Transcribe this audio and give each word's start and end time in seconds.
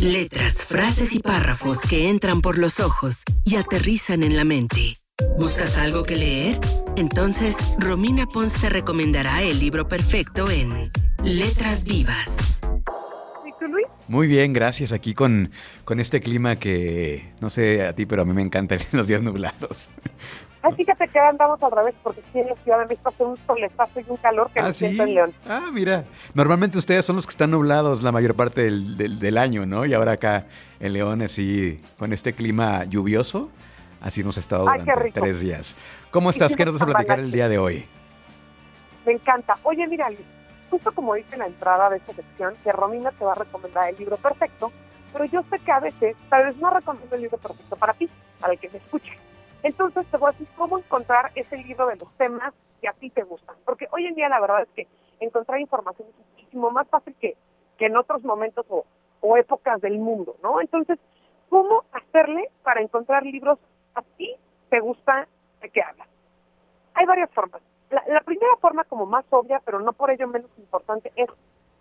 Letras, 0.00 0.64
frases 0.64 1.12
y 1.12 1.18
párrafos 1.18 1.80
que 1.80 2.08
entran 2.08 2.40
por 2.40 2.58
los 2.58 2.80
ojos 2.80 3.22
y 3.44 3.56
aterrizan 3.56 4.22
en 4.22 4.36
la 4.36 4.44
mente. 4.44 4.94
¿Buscas 5.38 5.76
algo 5.76 6.04
que 6.04 6.16
leer? 6.16 6.60
Entonces, 6.96 7.56
Romina 7.78 8.26
Pons 8.26 8.52
te 8.54 8.68
recomendará 8.68 9.42
el 9.42 9.58
libro 9.58 9.88
perfecto 9.88 10.50
en 10.50 10.90
Letras 11.24 11.84
Vivas. 11.84 12.60
Muy 14.06 14.26
bien, 14.26 14.52
gracias. 14.52 14.92
Aquí 14.92 15.12
con, 15.12 15.50
con 15.84 16.00
este 16.00 16.20
clima 16.20 16.56
que 16.56 17.28
no 17.40 17.50
sé 17.50 17.86
a 17.86 17.94
ti, 17.94 18.06
pero 18.06 18.22
a 18.22 18.24
mí 18.24 18.32
me 18.32 18.42
encanta 18.42 18.76
los 18.92 19.06
días 19.06 19.22
nublados. 19.22 19.90
Ay, 20.60 20.72
fíjate 20.74 21.06
que 21.08 21.18
andamos 21.20 21.62
al 21.62 21.70
revés, 21.70 21.94
porque 22.02 22.20
aquí 22.20 22.40
en 22.40 22.48
la 22.48 22.56
Ciudad 22.56 22.80
de 22.80 22.86
México 22.86 23.08
hace 23.08 23.24
un 23.24 23.36
solezazo 23.46 24.00
y 24.00 24.04
un 24.08 24.16
calor 24.16 24.50
que 24.50 24.60
ah, 24.60 24.64
no 24.64 24.72
¿sí? 24.72 24.86
siento 24.86 25.04
en 25.04 25.14
León. 25.14 25.34
Ah, 25.48 25.70
mira. 25.72 26.04
Normalmente 26.34 26.78
ustedes 26.78 27.04
son 27.04 27.16
los 27.16 27.26
que 27.26 27.30
están 27.30 27.52
nublados 27.52 28.02
la 28.02 28.10
mayor 28.10 28.34
parte 28.34 28.62
del, 28.62 28.96
del, 28.96 29.18
del 29.20 29.38
año, 29.38 29.66
¿no? 29.66 29.86
Y 29.86 29.94
ahora 29.94 30.12
acá 30.12 30.46
en 30.80 30.92
León, 30.92 31.22
así, 31.22 31.80
con 31.96 32.12
este 32.12 32.32
clima 32.32 32.84
lluvioso, 32.84 33.50
así 34.00 34.22
hemos 34.22 34.36
estado 34.36 34.68
Ay, 34.68 34.80
qué 34.80 34.92
durante 34.92 35.20
tres 35.20 35.40
días. 35.40 35.76
¿Cómo 36.10 36.30
estás? 36.30 36.56
¿Qué 36.56 36.64
nos 36.64 36.74
vas 36.74 36.82
a 36.82 36.86
platicar 36.86 37.20
el 37.20 37.30
día 37.30 37.48
de 37.48 37.58
hoy? 37.58 37.86
Me 39.06 39.12
encanta. 39.12 39.56
Oye, 39.62 39.86
mira, 39.86 40.08
Luis, 40.08 40.26
justo 40.70 40.90
como 40.92 41.14
dice 41.14 41.34
en 41.34 41.38
la 41.40 41.46
entrada 41.46 41.88
de 41.90 41.98
esta 41.98 42.12
sección, 42.14 42.54
que 42.64 42.72
Romina 42.72 43.12
te 43.12 43.24
va 43.24 43.32
a 43.32 43.36
recomendar 43.36 43.88
el 43.88 43.96
libro 43.96 44.16
perfecto, 44.16 44.72
pero 45.12 45.24
yo 45.24 45.42
sé 45.50 45.58
que 45.60 45.70
a 45.70 45.80
veces 45.80 46.16
tal 46.28 46.46
vez 46.46 46.56
no 46.56 46.68
recomiendo 46.70 47.14
el 47.14 47.22
libro 47.22 47.38
perfecto 47.38 47.76
para 47.76 47.92
ti, 47.94 48.08
para 48.40 48.52
el 48.54 48.58
que 48.58 48.68
me 48.70 48.78
escuche. 48.78 49.12
Entonces 49.62 50.06
te 50.10 50.16
voy 50.16 50.28
a 50.28 50.32
decir 50.32 50.48
cómo 50.56 50.78
encontrar 50.78 51.32
ese 51.34 51.56
libro 51.56 51.86
de 51.86 51.96
los 51.96 52.12
temas 52.16 52.54
que 52.80 52.88
a 52.88 52.92
ti 52.92 53.10
te 53.10 53.22
gustan. 53.22 53.56
Porque 53.64 53.88
hoy 53.90 54.06
en 54.06 54.14
día 54.14 54.28
la 54.28 54.40
verdad 54.40 54.62
es 54.62 54.68
que 54.70 54.86
encontrar 55.20 55.60
información 55.60 56.08
es 56.08 56.26
muchísimo 56.36 56.70
más 56.70 56.88
fácil 56.88 57.14
que, 57.20 57.36
que 57.76 57.86
en 57.86 57.96
otros 57.96 58.22
momentos 58.22 58.64
o, 58.68 58.84
o 59.20 59.36
épocas 59.36 59.80
del 59.80 59.98
mundo, 59.98 60.36
¿no? 60.42 60.60
Entonces, 60.60 60.98
¿cómo 61.48 61.84
hacerle 61.92 62.50
para 62.62 62.80
encontrar 62.80 63.24
libros 63.24 63.58
a 63.94 64.02
ti 64.16 64.36
te 64.70 64.78
gusta 64.80 65.26
de 65.60 65.70
qué 65.70 65.82
hablas? 65.82 66.08
Hay 66.94 67.06
varias 67.06 67.30
formas. 67.32 67.60
La, 67.90 68.04
la 68.06 68.20
primera 68.20 68.54
forma 68.60 68.84
como 68.84 69.06
más 69.06 69.24
obvia, 69.30 69.60
pero 69.64 69.80
no 69.80 69.92
por 69.92 70.10
ello 70.10 70.28
menos 70.28 70.50
importante, 70.58 71.10
es 71.16 71.28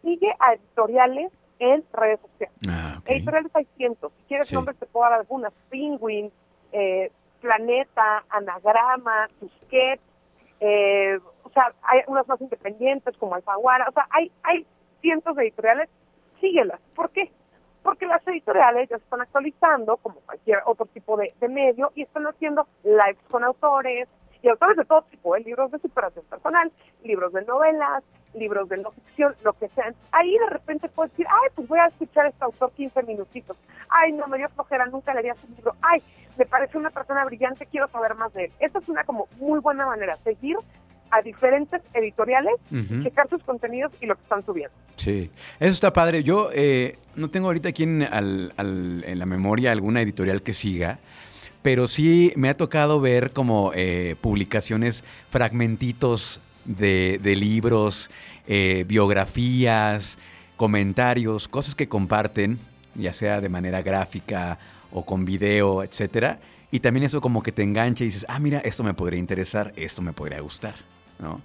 sigue 0.01 0.33
a 0.39 0.53
editoriales 0.53 1.31
en 1.59 1.83
redes 1.91 2.19
sociales. 2.21 2.55
Ah, 2.69 2.95
ok. 2.99 3.09
Editoriales 3.09 3.51
hay 3.55 3.65
cientos. 3.75 4.11
Si 4.17 4.23
quieres 4.23 4.47
Sí. 4.47 4.55
nombres 4.55 4.77
te 4.77 4.85
puedo 4.85 5.09
dar 5.09 5.19
algunas. 5.19 5.51
Penguin, 5.69 6.31
eh, 6.71 7.11
Planeta, 7.41 8.23
Anagrama, 8.29 9.27
Tusquets, 9.39 10.01
eh, 10.59 11.19
o 11.43 11.49
sea, 11.49 11.73
hay 11.83 12.01
unas 12.07 12.27
más 12.27 12.41
independientes 12.41 13.15
como 13.17 13.35
Alfaguara, 13.35 13.85
o 13.89 13.91
sea, 13.91 14.07
hay, 14.09 14.31
hay 14.43 14.65
cientos 15.01 15.35
de 15.35 15.43
editoriales, 15.43 15.89
síguelas. 16.41 16.79
¿Por 16.95 17.09
qué? 17.11 17.31
Porque 17.83 18.05
las 18.05 18.27
editoriales 18.27 18.89
ya 18.89 18.97
se 18.97 19.03
están 19.03 19.21
actualizando, 19.21 19.97
como 19.97 20.19
cualquier 20.21 20.59
otro 20.65 20.85
tipo 20.87 21.15
de, 21.17 21.31
de 21.39 21.47
medio, 21.47 21.91
y 21.95 22.03
están 22.03 22.27
haciendo 22.27 22.67
lives 22.83 23.23
con 23.29 23.43
autores, 23.43 24.07
y 24.41 24.49
autores 24.49 24.77
de 24.77 24.85
todo 24.85 25.01
tipo, 25.03 25.35
¿eh? 25.35 25.41
libros 25.41 25.71
de 25.71 25.79
superación 25.79 26.25
personal, 26.25 26.71
libros 27.03 27.33
de 27.33 27.43
novelas, 27.45 28.03
libros 28.33 28.69
de 28.69 28.77
no 28.77 28.91
ficción, 28.91 29.35
lo 29.43 29.53
que 29.53 29.67
sean. 29.69 29.95
Ahí 30.11 30.37
de 30.37 30.49
repente 30.49 30.89
puedes 30.89 31.11
decir, 31.11 31.27
ay, 31.29 31.49
pues 31.55 31.67
voy 31.67 31.79
a 31.79 31.87
escuchar 31.87 32.25
a 32.25 32.29
este 32.29 32.43
autor 32.43 32.71
15 32.73 33.03
minutitos. 33.03 33.57
Ay, 33.89 34.11
no, 34.11 34.27
me 34.27 34.37
dio 34.37 34.49
flojera, 34.49 34.85
nunca 34.85 35.13
leería 35.13 35.35
su 35.35 35.47
libro. 35.47 35.73
Ay, 35.81 36.01
me 36.37 36.45
parece 36.45 36.77
una 36.77 36.89
persona 36.89 37.25
brillante, 37.25 37.65
quiero 37.65 37.87
saber 37.89 38.15
más 38.15 38.33
de 38.33 38.45
él. 38.45 38.51
Esta 38.59 38.79
es 38.79 38.87
una 38.89 39.03
como 39.03 39.27
muy 39.39 39.59
buena 39.59 39.85
manera, 39.85 40.15
seguir 40.23 40.55
a 41.09 41.21
diferentes 41.21 41.81
editoriales, 41.93 42.53
Ujú. 42.71 43.01
checar 43.03 43.29
sus 43.29 43.41
contenidos 43.43 43.93
y 44.01 44.05
lo 44.07 44.15
que 44.15 44.23
están 44.23 44.45
subiendo. 44.45 44.75
Sí, 44.97 45.31
eso 45.59 45.71
está 45.71 45.93
padre. 45.93 46.21
Yo 46.23 46.49
eh, 46.53 46.97
no 47.15 47.29
tengo 47.29 47.47
ahorita 47.47 47.69
aquí 47.69 47.83
en, 47.83 48.03
al- 48.03 48.53
al- 48.57 49.03
en 49.07 49.17
la 49.19 49.25
memoria 49.25 49.71
alguna 49.71 50.01
editorial 50.01 50.41
que 50.41 50.53
siga, 50.53 50.99
pero 51.61 51.87
sí 51.87 52.33
me 52.35 52.49
ha 52.49 52.57
tocado 52.57 52.99
ver 52.99 53.31
como 53.31 53.71
eh, 53.73 54.15
publicaciones, 54.21 55.03
fragmentitos 55.29 56.41
de, 56.65 57.19
de 57.23 57.35
libros, 57.37 58.09
eh, 58.47 58.83
biografías, 58.87 60.17
comentarios, 60.57 61.47
cosas 61.47 61.73
que 61.75 61.87
comparten, 61.87 62.59
ya 62.95 63.13
sea 63.13 63.39
de 63.41 63.49
manera 63.49 63.81
gráfica 63.81 64.57
o 64.91 65.05
con 65.05 65.25
video, 65.25 65.83
etcétera. 65.83 66.39
Y 66.71 66.79
también 66.79 67.05
eso 67.05 67.21
como 67.21 67.41
que 67.41 67.51
te 67.51 67.63
engancha 67.63 68.03
y 68.03 68.07
dices, 68.07 68.25
ah, 68.27 68.39
mira, 68.39 68.59
esto 68.59 68.83
me 68.83 68.93
podría 68.93 69.19
interesar, 69.19 69.71
esto 69.75 70.01
me 70.01 70.13
podría 70.13 70.41
gustar, 70.41 70.75
¿no? 71.19 71.41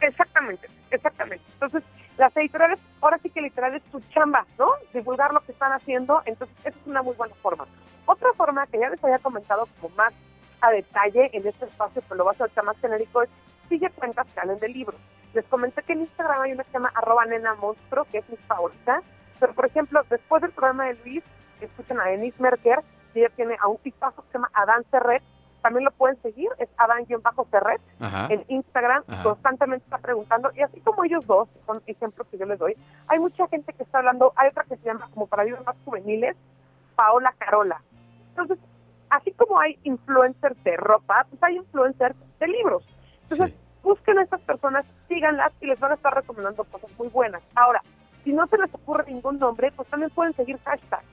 Exactamente, 0.00 0.68
exactamente. 0.90 1.44
Entonces, 1.52 1.82
las 2.16 2.36
editoriales, 2.36 2.80
ahora 3.00 3.18
sí 3.22 3.30
que 3.30 3.40
literal 3.40 3.74
es 3.74 3.82
su 3.90 4.00
chamba, 4.12 4.46
¿no? 4.58 4.70
Divulgar 4.92 5.32
lo 5.32 5.40
que 5.40 5.52
están 5.52 5.72
haciendo, 5.72 6.22
entonces 6.26 6.56
esa 6.64 6.70
es 6.70 6.86
una 6.86 7.02
muy 7.02 7.14
buena 7.14 7.34
forma. 7.36 7.66
Otra 8.06 8.28
forma 8.36 8.66
que 8.66 8.78
ya 8.78 8.90
les 8.90 9.02
había 9.04 9.18
comentado 9.20 9.68
como 9.80 9.94
más 9.94 10.12
a 10.60 10.70
detalle 10.70 11.30
en 11.32 11.46
este 11.46 11.66
espacio, 11.66 12.02
pero 12.02 12.16
lo 12.16 12.24
vas 12.24 12.40
a 12.40 12.44
hacer 12.44 12.64
más 12.64 12.76
genérico, 12.78 13.22
es 13.22 13.30
sigue 13.68 13.88
cuentas 13.90 14.26
que 14.34 14.40
hablen 14.40 14.58
de 14.58 14.68
libros. 14.68 15.00
Les 15.32 15.44
comenté 15.46 15.82
que 15.82 15.92
en 15.92 16.00
Instagram 16.00 16.42
hay 16.42 16.52
una 16.52 16.64
que 16.64 16.70
se 16.70 16.78
llama 16.78 16.92
arroba 16.94 17.24
nena 17.24 17.54
monstruo, 17.54 18.04
que 18.10 18.18
es 18.18 18.28
mi 18.28 18.36
favorita, 18.36 19.00
pero 19.38 19.54
por 19.54 19.66
ejemplo, 19.66 20.02
después 20.10 20.42
del 20.42 20.50
programa 20.50 20.86
de 20.86 20.98
Luis, 21.04 21.22
escuchan 21.66 22.00
a 22.00 22.04
Denise 22.04 22.40
Merker, 22.42 22.80
y 23.14 23.20
ella 23.20 23.30
tiene 23.36 23.56
a 23.60 23.66
un 23.68 23.78
tipazo 23.78 24.22
que 24.22 24.28
se 24.28 24.34
llama 24.34 24.50
Adán 24.54 24.84
Serret, 24.90 25.22
también 25.62 25.84
lo 25.84 25.90
pueden 25.90 26.16
seguir, 26.22 26.48
es 26.58 26.70
Adán-Serret, 26.78 27.82
en 28.30 28.44
Instagram 28.48 29.02
Ajá. 29.06 29.22
constantemente 29.22 29.84
está 29.84 29.98
preguntando 29.98 30.50
y 30.54 30.62
así 30.62 30.80
como 30.80 31.04
ellos 31.04 31.26
dos 31.26 31.48
que 31.50 31.60
son 31.66 31.82
ejemplos 31.86 32.26
que 32.30 32.38
yo 32.38 32.46
les 32.46 32.58
doy 32.58 32.74
hay 33.08 33.18
mucha 33.18 33.46
gente 33.48 33.70
que 33.74 33.82
está 33.82 33.98
hablando 33.98 34.32
hay 34.36 34.48
otra 34.48 34.64
que 34.64 34.78
se 34.78 34.84
llama 34.86 35.06
como 35.12 35.26
para 35.26 35.44
libros 35.44 35.66
más 35.66 35.76
juveniles 35.84 36.34
Paola 36.96 37.34
Carola. 37.36 37.82
Entonces 38.30 38.58
así 39.10 39.32
como 39.32 39.60
hay 39.60 39.78
influencers 39.84 40.62
de 40.64 40.78
ropa 40.78 41.26
pues 41.28 41.42
hay 41.42 41.56
influencers 41.56 42.16
de 42.38 42.48
libros. 42.48 42.82
Entonces 43.24 43.50
Sí. 43.50 43.56
busquen 43.82 44.18
a 44.18 44.22
estas 44.22 44.40
personas 44.40 44.86
síganlas 45.08 45.52
y 45.60 45.66
les 45.66 45.78
van 45.78 45.92
a 45.92 45.96
estar 45.96 46.14
recomendando 46.14 46.64
cosas 46.64 46.90
muy 46.98 47.08
buenas. 47.08 47.42
Ahora 47.54 47.82
si 48.24 48.32
no 48.32 48.46
se 48.46 48.56
les 48.56 48.72
ocurre 48.74 49.04
ningún 49.12 49.38
nombre 49.38 49.70
pues 49.72 49.86
también 49.88 50.10
pueden 50.10 50.32
seguir 50.34 50.58
hashtags 50.64 51.04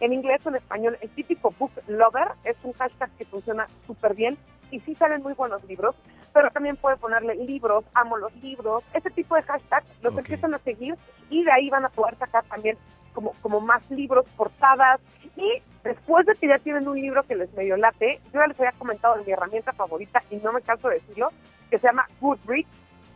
en 0.00 0.12
inglés 0.12 0.40
o 0.44 0.50
en 0.50 0.56
español, 0.56 0.98
el 1.00 1.10
típico 1.10 1.54
book 1.58 1.72
lover 1.86 2.28
es 2.44 2.56
un 2.62 2.72
hashtag 2.74 3.10
que 3.16 3.24
funciona 3.24 3.66
súper 3.86 4.14
bien 4.14 4.36
y 4.70 4.80
sí 4.80 4.94
salen 4.94 5.22
muy 5.22 5.32
buenos 5.34 5.64
libros, 5.64 5.94
pero 6.32 6.50
también 6.50 6.76
puede 6.76 6.96
ponerle 6.96 7.34
libros, 7.36 7.84
amo 7.94 8.16
los 8.16 8.34
libros, 8.36 8.84
ese 8.94 9.10
tipo 9.10 9.36
de 9.36 9.42
hashtags 9.42 9.86
los 10.02 10.16
empiezan 10.16 10.54
a 10.54 10.58
seguir 10.58 10.94
y 11.30 11.44
de 11.44 11.52
ahí 11.52 11.70
van 11.70 11.84
a 11.84 11.88
poder 11.88 12.16
sacar 12.16 12.44
también 12.44 12.76
como, 13.12 13.32
como 13.40 13.60
más 13.60 13.88
libros, 13.90 14.26
portadas 14.36 15.00
y 15.36 15.62
después 15.84 16.26
de 16.26 16.34
que 16.34 16.48
ya 16.48 16.58
tienen 16.58 16.86
un 16.88 17.00
libro 17.00 17.22
que 17.22 17.36
les 17.36 17.52
medio 17.54 17.76
late, 17.76 18.20
yo 18.32 18.40
ya 18.40 18.46
les 18.46 18.58
había 18.58 18.72
comentado 18.72 19.16
de 19.16 19.24
mi 19.24 19.32
herramienta 19.32 19.72
favorita 19.72 20.22
y 20.30 20.36
no 20.36 20.52
me 20.52 20.62
canso 20.62 20.88
de 20.88 20.96
decirlo, 20.96 21.30
que 21.70 21.78
se 21.78 21.86
llama 21.86 22.06
Goodreads, 22.20 22.68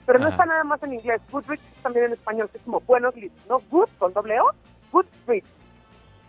pero 0.07 0.19
no 0.19 0.29
está 0.29 0.47
nada 0.47 0.65
más 0.65 0.83
en 0.83 0.95
inglés, 0.95 1.21
Goodreads 1.31 1.63
es 1.77 1.83
también 1.83 2.07
en 2.07 2.13
español, 2.13 2.49
que 2.51 2.59
es 2.59 2.65
como 2.65 2.81
buenos 2.81 3.15
libros, 3.15 3.47
¿no? 3.49 3.61
Good 3.71 3.89
con 3.99 4.13
doble 4.13 4.41
O, 4.41 4.51
Goodreads. 4.93 5.60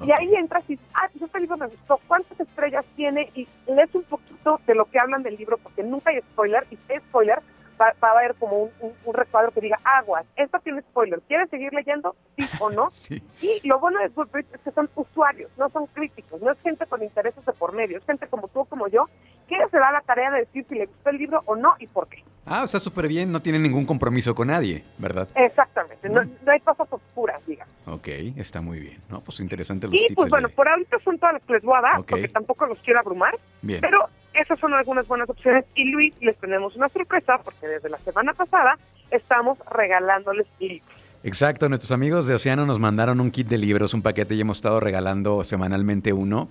Y 0.04 0.12
ahí 0.12 0.36
entras 0.36 0.64
y, 0.70 0.80
ah, 0.94 1.08
pues 1.12 1.24
este 1.24 1.40
libro 1.40 1.58
me 1.58 1.68
gustó, 1.68 2.00
¿cuántas 2.08 2.40
estrellas 2.40 2.86
tiene? 2.96 3.30
Y 3.36 3.48
lees 3.68 3.94
un 3.94 4.04
poquito 4.04 4.60
de 4.66 4.76
lo 4.76 4.86
que 4.86 5.00
hablan 5.00 5.24
del 5.24 5.36
libro, 5.36 5.58
porque 5.58 5.84
nunca 5.84 6.10
hay 6.12 6.20
spoiler, 6.22 6.66
y 6.72 6.76
si 6.76 6.94
hay 6.94 7.00
spoiler, 7.00 7.40
va, 7.80 7.94
va 8.04 8.10
a 8.10 8.20
haber 8.20 8.36
como 8.36 8.64
un, 8.64 8.72
un, 8.80 8.94
un 9.06 9.14
recuadro 9.14 9.52
que 9.52 9.62
diga, 9.62 9.80
aguas, 9.84 10.26
esto 10.36 10.60
tiene 10.60 10.82
spoiler, 10.82 11.22
¿quieres 11.28 11.50
seguir 11.50 11.74
leyendo? 11.74 12.16
Sí 12.38 12.48
o 12.60 12.70
no. 12.70 12.90
Sí. 13.02 13.22
Y 13.42 13.68
lo 13.68 13.80
bueno 13.80 14.00
de 14.00 14.10
Goodreads 14.10 14.54
es 14.54 14.62
que 14.62 14.72
son 14.72 14.90
usuarios, 14.96 15.50
no 15.58 15.70
son 15.70 15.88
críticos, 15.88 16.42
no 16.42 16.52
es 16.52 16.60
gente 16.62 16.86
con 16.86 17.02
intereses 17.04 17.44
de 17.46 17.54
por 17.54 17.74
medio, 17.74 17.98
es 17.98 18.06
gente 18.06 18.28
como 18.28 18.48
tú 18.48 18.62
o 18.62 18.66
como 18.66 18.88
yo, 18.88 19.08
que 19.48 19.56
se 19.70 19.78
da 19.78 19.92
la 19.92 20.02
tarea 20.02 20.32
de 20.32 20.40
decir 20.42 20.66
si 20.70 20.76
le 20.76 20.86
gustó 20.86 21.10
el 21.10 21.18
libro 21.18 21.42
o 21.46 21.56
no 21.56 21.76
y 21.80 21.88
por 21.88 22.08
qué. 22.08 22.24
Ah, 22.46 22.64
o 22.64 22.68
sea, 22.68 22.80
súper 22.80 23.08
bien, 23.08 23.32
no 23.32 23.42
tiene 23.42 23.60
ningún 23.60 23.86
compromiso 23.86 24.34
con 24.34 24.48
nadie, 24.48 24.84
¿verdad? 24.98 25.28
Exactamente, 25.36 26.10
no, 26.10 26.24
no 26.24 26.52
hay 26.52 26.60
cosas 26.60 26.88
oscuras, 26.92 27.46
digamos. 27.46 27.71
Ok, 27.86 28.08
está 28.38 28.62
muy 28.62 28.80
bien. 28.80 29.00
No, 29.10 29.22
pues 29.22 29.40
interesante 29.40 29.88
los 29.88 29.96
Y 29.96 30.14
pues 30.14 30.26
de- 30.26 30.30
bueno, 30.30 30.50
por 30.50 30.68
ahorita 30.68 30.98
son 31.04 31.18
todas 31.18 31.34
las 31.34 31.44
que 31.44 31.54
les 31.54 31.64
voy 31.64 31.78
a 31.78 31.82
dar, 31.82 31.96
porque 32.06 32.28
tampoco 32.28 32.66
los 32.68 32.80
quiero 32.80 33.00
abrumar. 33.00 33.34
Bien. 33.62 33.82
Pero 33.82 34.08
esas 34.34 34.60
son 34.60 34.74
algunas 34.74 35.08
buenas 35.08 35.28
opciones. 35.30 35.66
Y 35.76 35.86
Luis, 35.92 36.14
les 36.22 36.38
tenemos 36.38 36.76
una 36.76 36.90
sorpresa 36.90 37.40
porque 37.44 37.68
desde 37.68 37.90
la 37.90 37.98
semana 38.00 38.34
pasada 38.34 38.78
estamos 39.10 39.58
regalándoles 39.72 40.46
libros. 40.60 40.88
Exacto, 41.24 41.70
nuestros 41.70 41.92
amigos 41.92 42.28
de 42.28 42.36
Océano 42.36 42.66
nos 42.66 42.80
mandaron 42.80 43.20
un 43.20 43.30
kit 43.32 43.48
de 43.48 43.58
libros, 43.58 43.94
un 43.94 44.02
paquete 44.02 44.34
y 44.36 44.42
hemos 44.42 44.58
estado 44.58 44.80
regalando 44.80 45.44
semanalmente 45.44 46.14
uno. 46.14 46.50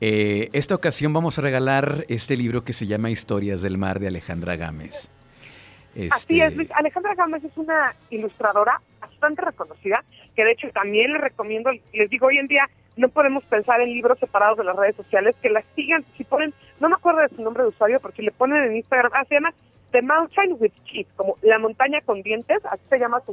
Eh, 0.00 0.50
esta 0.52 0.74
ocasión 0.74 1.12
vamos 1.12 1.38
a 1.38 1.42
regalar 1.42 2.04
este 2.08 2.36
libro 2.36 2.64
que 2.64 2.72
se 2.72 2.86
llama 2.86 3.10
Historias 3.10 3.62
del 3.62 3.78
Mar 3.78 4.00
de 4.00 4.08
Alejandra 4.08 4.56
Gámez. 4.56 5.08
Así 6.10 6.40
Este, 6.40 6.46
es, 6.46 6.56
Luis. 6.56 6.68
Alejandra 6.72 7.14
Gámez 7.14 7.44
es 7.44 7.56
una 7.56 7.94
ilustradora 8.10 8.80
bastante 9.00 9.40
reconocida, 9.42 10.02
que 10.34 10.44
de 10.44 10.52
hecho 10.52 10.68
también 10.70 11.12
les 11.12 11.20
recomiendo, 11.20 11.70
les 11.92 12.10
digo, 12.10 12.26
hoy 12.26 12.38
en 12.38 12.46
día 12.46 12.68
no 12.96 13.08
podemos 13.08 13.44
pensar 13.44 13.80
en 13.80 13.92
libros 13.92 14.18
separados 14.18 14.58
de 14.58 14.64
las 14.64 14.76
redes 14.76 14.96
sociales, 14.96 15.34
que 15.42 15.50
las 15.50 15.64
sigan, 15.74 16.04
si 16.16 16.24
ponen, 16.24 16.54
no 16.80 16.88
me 16.88 16.94
acuerdo 16.94 17.20
de 17.20 17.28
su 17.28 17.42
nombre 17.42 17.62
de 17.62 17.70
usuario, 17.70 18.00
pero 18.00 18.14
si 18.14 18.22
le 18.22 18.30
ponen 18.30 18.62
en 18.64 18.76
Instagram, 18.76 19.12
ah, 19.14 19.24
se 19.24 19.34
llama 19.34 19.52
The 19.90 20.02
Mountain 20.02 20.56
with 20.58 20.72
Teeth, 20.90 21.08
como 21.16 21.36
la 21.42 21.58
montaña 21.58 22.00
con 22.02 22.22
dientes, 22.22 22.64
así 22.70 22.82
se 22.88 22.98
llama 22.98 23.20
su 23.26 23.32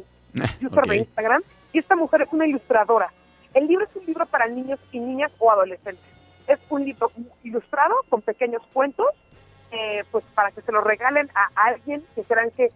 user 0.66 0.80
ok. 0.80 0.88
de 0.88 0.98
Instagram, 0.98 1.44
y 1.74 1.80
esta 1.80 1.96
mujer 1.96 2.24
es 2.24 2.30
una 2.32 2.48
ilustradora. 2.48 3.12
El 3.54 3.68
libro 3.68 3.86
es 3.86 3.96
un 3.96 4.06
libro 4.06 4.26
para 4.26 4.48
niños 4.48 4.80
y 4.92 5.00
niñas 5.00 5.32
o 5.40 5.52
adolescentes. 5.52 6.04
Es 6.48 6.60
un 6.70 6.86
libro 6.86 7.12
ilustrado 7.44 7.96
con 8.10 8.22
pequeños 8.22 8.62
cuentos, 8.74 9.08
eh, 9.72 10.04
pues 10.12 10.24
para 10.34 10.52
que 10.52 10.62
se 10.62 10.72
lo 10.72 10.82
regalen 10.82 11.30
a 11.36 11.50
alguien 11.68 12.04
que 12.16 12.24
crean 12.24 12.52
que 12.52 12.72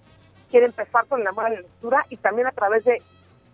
quiere 0.50 0.68
empezar 0.68 1.06
con 1.08 1.22
el 1.22 1.28
amor 1.28 1.46
a 1.46 1.50
la 1.50 1.62
lectura 1.62 2.06
y 2.10 2.18
también 2.18 2.48
a 2.48 2.52
través 2.52 2.86
de 2.86 3.02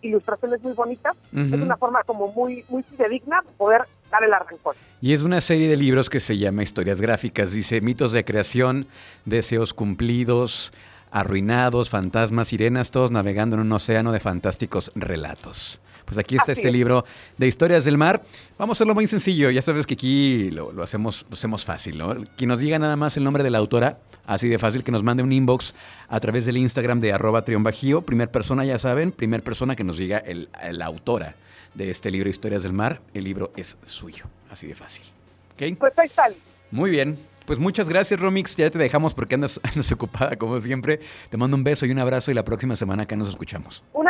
ilustraciones 0.02 0.62
muy 0.62 0.74
bonitas. 0.74 1.16
Es 1.34 1.54
una 1.54 1.78
forma 1.78 2.04
como 2.04 2.32
muy, 2.32 2.64
muy 2.70 2.84
digna 3.10 3.42
de 3.42 3.52
poder 3.58 3.82
dar 4.12 4.24
el 4.24 4.34
arrancón. 4.34 4.76
Y 5.02 5.14
es 5.14 5.22
una 5.22 5.42
serie 5.42 5.68
de 5.68 5.78
libros 5.78 6.10
que 6.10 6.20
se 6.20 6.38
llama 6.38 6.64
Historias 6.64 7.02
Gráficas. 7.02 7.52
Dice 7.52 7.82
mitos 7.82 8.12
de 8.12 8.24
creación, 8.24 8.88
deseos 9.26 9.74
cumplidos, 9.74 10.74
arruinados, 11.12 11.90
fantasmas, 11.90 12.50
sirenas, 12.50 12.92
todos 12.92 13.12
navegando 13.12 13.56
en 13.56 13.62
un 13.62 13.72
océano 13.72 14.12
de 14.12 14.20
fantásticos 14.20 14.92
relatos. 14.96 15.80
Pues 16.12 16.20
aquí 16.20 16.36
está 16.36 16.52
este 16.52 16.70
libro 16.70 17.06
de 17.38 17.48
historias 17.48 17.86
del 17.86 17.98
mar. 17.98 18.22
Vamos 18.58 18.76
a 18.76 18.78
hacerlo 18.80 18.94
muy 18.94 19.08
sencillo. 19.08 19.50
Ya 19.50 19.62
sabes 19.62 19.88
que 19.88 19.94
aquí 19.94 20.52
lo, 20.52 20.84
hacemos, 20.84 21.26
lo 21.30 21.36
hacemos 21.36 21.64
fácil, 21.64 21.98
¿no? 21.98 22.14
Que 22.36 22.46
nos 22.46 22.60
diga 22.60 22.78
nada 22.80 22.98
más 22.98 23.16
el 23.16 23.24
nombre 23.24 23.44
de 23.44 23.50
la 23.50 23.60
autora, 23.60 23.98
así 24.26 24.50
de 24.50 24.60
fácil, 24.60 24.84
que 24.84 24.92
nos 24.92 25.04
mande 25.04 25.24
un 25.24 25.32
inbox 25.32 25.74
a 26.10 26.20
través 26.20 26.46
del 26.46 26.58
Instagram 26.58 27.00
de 27.00 27.14
arroba 27.14 27.46
bajío. 27.48 28.02
Primer 28.02 28.30
persona, 28.30 28.66
ya 28.66 28.78
saben, 28.78 29.14
primer 29.14 29.42
persona 29.42 29.78
que 29.78 29.86
nos 29.86 29.96
diga 29.96 30.18
el, 30.18 30.50
la 30.74 30.86
autora 30.86 31.36
de 31.76 31.90
este 31.90 32.12
libro 32.12 32.30
Historias 32.30 32.64
del 32.64 32.74
Mar. 32.74 33.00
El 33.14 33.24
libro 33.24 33.54
es 33.56 33.78
suyo, 33.86 34.26
así 34.50 34.68
de 34.68 34.76
fácil. 34.76 35.06
¿Okay? 35.54 35.76
Pues 35.76 35.98
ahí 35.98 36.08
está. 36.08 36.28
Muy 36.72 36.92
bien. 36.92 37.18
Pues 37.46 37.58
muchas 37.58 37.90
gracias, 37.90 38.20
Romix. 38.20 38.56
Ya 38.56 38.70
te 38.70 38.78
dejamos 38.78 39.14
porque 39.14 39.36
andas, 39.36 39.60
andas 39.64 39.92
ocupada 39.92 40.36
como 40.36 40.60
siempre. 40.60 41.00
Te 41.30 41.38
mando 41.38 41.56
un 41.56 41.64
beso 41.64 41.86
y 41.86 41.92
un 41.92 42.00
abrazo 42.00 42.32
y 42.32 42.34
la 42.34 42.44
próxima 42.44 42.76
semana 42.76 43.04
acá 43.04 43.16
nos 43.16 43.30
escuchamos. 43.30 43.84
Un 43.94 44.08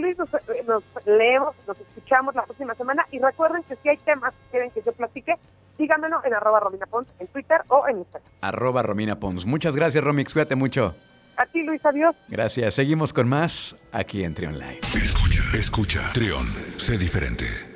Luis. 0.00 0.18
Nos, 0.18 0.28
nos, 0.66 0.84
leemos, 1.06 1.54
nos 1.66 1.78
escuchamos 1.80 2.34
la 2.34 2.44
próxima 2.44 2.74
semana. 2.74 3.06
Y 3.10 3.18
recuerden 3.18 3.62
que 3.64 3.76
si 3.76 3.88
hay 3.88 3.96
temas 3.98 4.32
que 4.32 4.50
quieren 4.50 4.70
que 4.70 4.82
yo 4.82 4.92
platique, 4.92 5.34
díganmelo 5.78 6.20
en 6.24 6.34
arroba 6.34 6.60
Romina 6.60 6.86
Pons 6.86 7.08
en 7.18 7.26
Twitter 7.28 7.60
o 7.68 7.86
en 7.88 7.98
Instagram. 7.98 8.30
Arroba 8.40 8.82
Romina 8.82 9.18
Pons. 9.18 9.46
Muchas 9.46 9.76
gracias, 9.76 10.02
Romix. 10.02 10.32
Cuídate 10.32 10.56
mucho. 10.56 10.94
A 11.36 11.46
ti, 11.46 11.62
Luis. 11.62 11.84
Adiós. 11.84 12.14
Gracias. 12.28 12.74
Seguimos 12.74 13.12
con 13.12 13.28
más 13.28 13.76
aquí 13.92 14.24
en 14.24 14.34
Trion 14.34 14.58
Live. 14.58 14.80
Escucha. 14.94 15.42
Escucha. 15.52 16.12
Trion. 16.12 16.46
Sé 16.78 16.96
diferente. 16.96 17.73